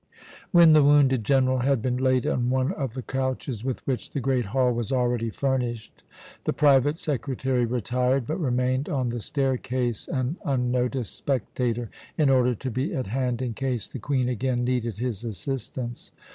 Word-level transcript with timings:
When 0.49 0.71
the 0.71 0.81
wounded 0.81 1.23
general 1.23 1.59
had 1.59 1.79
been 1.79 1.97
laid 1.97 2.25
on 2.25 2.49
one 2.49 2.71
of 2.71 2.95
the 2.95 3.03
couches 3.03 3.63
with 3.63 3.85
which 3.85 4.09
the 4.09 4.19
great 4.19 4.45
hall 4.45 4.73
was 4.73 4.91
already 4.91 5.29
furnished, 5.29 6.01
the 6.45 6.53
private 6.53 6.97
secretary 6.97 7.65
retired, 7.65 8.25
but 8.25 8.39
remained 8.41 8.89
on 8.89 9.09
the 9.09 9.19
staircase, 9.19 10.07
an 10.07 10.37
unnoticed 10.43 11.15
spectator, 11.15 11.91
in 12.17 12.31
order 12.31 12.55
to 12.55 12.71
be 12.71 12.95
at 12.95 13.05
hand 13.05 13.43
in 13.43 13.53
case 13.53 13.87
the 13.87 13.99
Queen 13.99 14.27
again 14.27 14.63
needed 14.63 14.97
his 14.97 15.23
assistance. 15.23 16.11